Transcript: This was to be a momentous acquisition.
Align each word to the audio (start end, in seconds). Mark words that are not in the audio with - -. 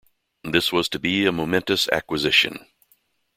This 0.43 0.71
was 0.73 0.89
to 0.89 0.99
be 0.99 1.27
a 1.27 1.31
momentous 1.31 1.87
acquisition. 1.89 2.65